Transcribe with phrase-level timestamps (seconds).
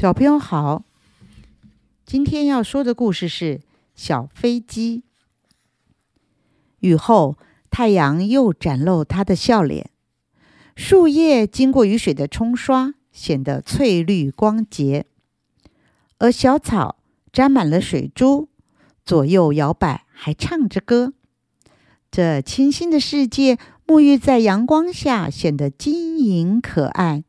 [0.00, 0.84] 小朋友好，
[2.06, 3.62] 今天要说的故事是
[3.96, 5.02] 小飞机。
[6.78, 7.36] 雨后，
[7.68, 9.90] 太阳又展露它的笑脸，
[10.76, 15.04] 树叶经过雨水的冲刷，显得翠绿光洁，
[16.18, 16.98] 而小草
[17.32, 18.48] 沾满了水珠，
[19.04, 21.12] 左右摇摆，还唱着歌。
[22.08, 27.24] 这清新的世界，沐浴在阳光下，显得晶莹可爱。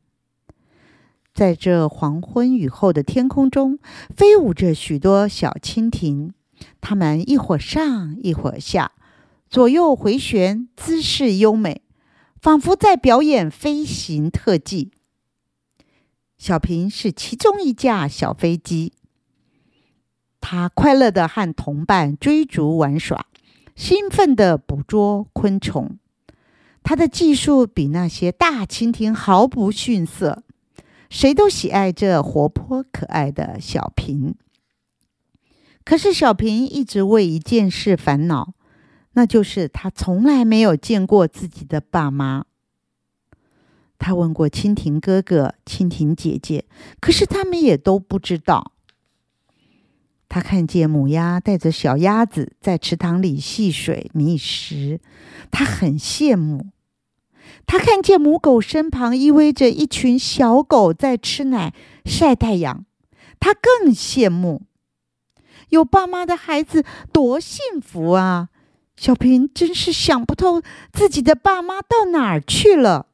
[1.40, 3.80] 在这黄昏雨后的天空中，
[4.14, 6.34] 飞舞着许多小蜻蜓，
[6.82, 8.92] 它们一会儿上，一会儿下，
[9.50, 11.82] 左右回旋，姿势优美，
[12.42, 14.92] 仿佛在表演飞行特技。
[16.38, 18.92] 小平是其中一架小飞机，
[20.42, 23.28] 他快乐地和同伴追逐玩耍，
[23.78, 25.98] 兴奋地捕捉昆虫。
[26.84, 30.44] 他的技术比那些大蜻蜓毫不逊色。
[31.10, 34.36] 谁都喜爱这活泼可爱的小平。
[35.84, 38.54] 可是小平一直为一件事烦恼，
[39.14, 42.46] 那就是他从来没有见过自己的爸妈。
[43.98, 46.66] 他问过蜻蜓哥哥、蜻蜓姐姐，
[47.02, 48.74] 可是他们也都不知道。
[50.30, 55.02] 他看见母鸭带着小鸭子在池塘里戏水觅食，
[55.50, 56.68] 他很羡慕。
[57.66, 61.74] 他看见母狗身旁依偎着一群小狗在吃奶、
[62.06, 62.86] 晒太阳，
[63.40, 64.64] 他更羡慕。
[65.70, 68.50] 有爸妈的孩子多幸福啊！
[68.96, 73.08] 小平真是想不透自己的爸妈到哪儿去了，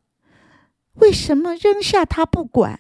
[0.94, 2.80] 为什么扔下他不管？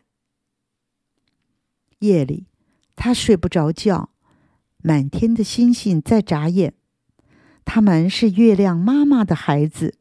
[2.00, 2.48] 夜里，
[2.96, 4.10] 他睡不着觉，
[4.78, 6.74] 满天的星星在眨眼，
[7.64, 9.96] 他们是月亮妈妈的孩子。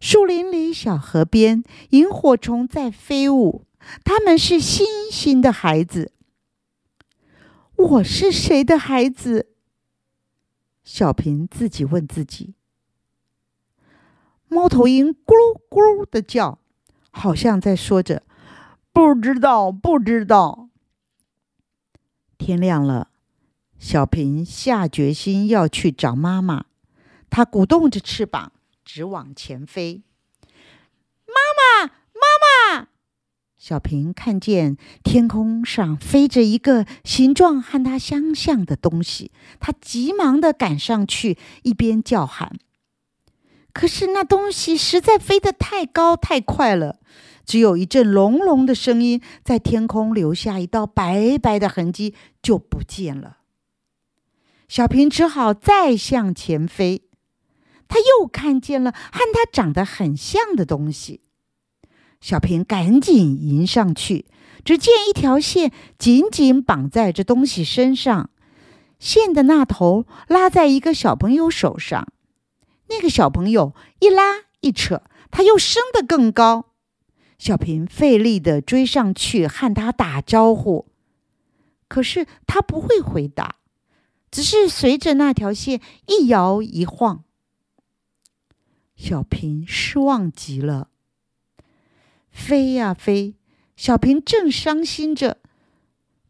[0.00, 3.64] 树林里，小河边，萤火虫在飞舞。
[4.04, 6.12] 他们是星星的孩子。
[7.76, 9.48] 我是谁的孩子？
[10.82, 12.54] 小平自己问自己。
[14.48, 16.58] 猫头鹰咕噜咕噜的叫，
[17.10, 18.22] 好像在说着
[18.92, 20.68] ：“不知道，不知道。”
[22.38, 23.10] 天亮了，
[23.78, 26.66] 小平下决心要去找妈妈。
[27.28, 28.52] 他鼓动着翅膀。
[28.86, 30.04] 直往前飞，
[31.26, 31.34] 妈
[31.84, 32.88] 妈，妈妈！
[33.58, 42.56] 小平看见天空上飞着一个形状和他相像的东西，他急忙的赶上去，一边叫喊。
[43.72, 47.00] 可是那东西实在飞得太高太快了，
[47.44, 53.38] 只有一阵隆隆的声音在天空留下一道白白的痕迹，就不见了。
[54.68, 57.05] 小平只好再向前飞。
[57.88, 61.20] 他又看见了和他长得很像的东西，
[62.20, 64.26] 小平赶紧迎上去，
[64.64, 68.30] 只见一条线紧紧绑在这东西身上，
[68.98, 72.12] 线的那头拉在一个小朋友手上，
[72.88, 76.72] 那个小朋友一拉一扯，他又升得更高。
[77.38, 80.86] 小平费力的追上去和他打招呼，
[81.86, 83.56] 可是他不会回答，
[84.30, 87.24] 只是随着那条线一摇一晃。
[88.96, 90.88] 小平失望极了，
[92.30, 93.34] 飞呀飞，
[93.76, 95.38] 小平正伤心着，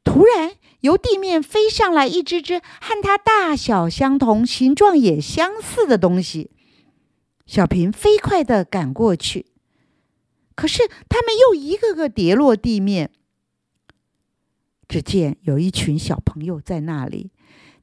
[0.03, 6.51] 突然由地面飞上来一只只和它大小相同、形状也相似的东西。
[7.47, 9.47] 小平飞快的赶过去，
[10.57, 13.13] 可是它们又一个个跌落地面。
[14.89, 17.31] 只见有一群小朋友在那里，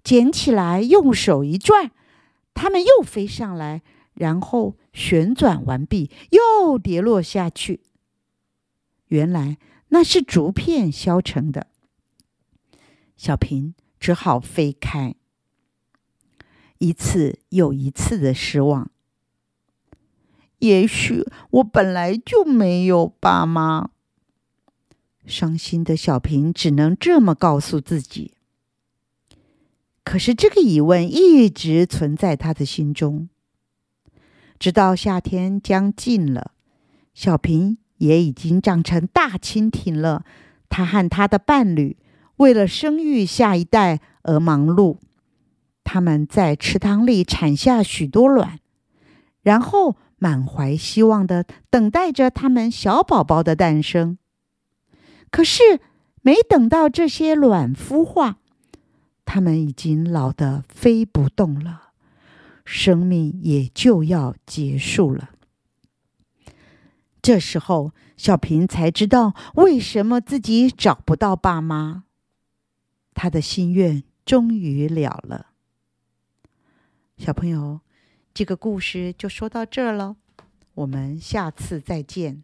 [0.03, 1.91] 捡起来用手一转，
[2.53, 3.81] 它们又飞上来。
[4.13, 7.81] 然后旋转完毕，又跌落下去。
[9.07, 9.57] 原来
[9.89, 11.67] 那是竹片削成的。
[13.15, 15.15] 小平只好飞开。
[16.79, 18.91] 一次又一次的失望。
[20.59, 23.91] 也许我本来就没有爸妈。
[25.25, 28.33] 伤心的小平只能这么告诉自己。
[30.03, 33.29] 可是这个疑问一直存在他的心中。
[34.63, 36.53] 直到夏天将近了，
[37.13, 40.23] 小平也已经长成大蜻蜓了。
[40.69, 41.97] 他和他的伴侣
[42.37, 44.99] 为了生育下一代而忙碌。
[45.83, 48.59] 他们在池塘里产下许多卵，
[49.41, 54.17] 然后满怀希望的等待着他们小宝宝的诞生。
[55.29, 55.81] 可是，
[56.21, 58.37] 没等到这些卵孵化，
[59.25, 61.82] 他们已经老得飞不动了。
[62.65, 65.31] 生命也就要结束了。
[67.21, 72.03] 这时候，小平才知道为什么自己找不到爸妈。
[73.13, 75.47] 他的心愿终于了了。
[77.17, 77.79] 小朋友，
[78.33, 80.17] 这个故事就说到这儿了，
[80.73, 82.43] 我们下次再见。